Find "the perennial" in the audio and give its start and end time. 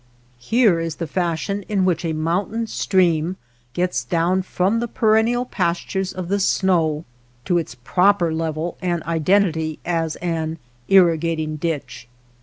4.79-5.45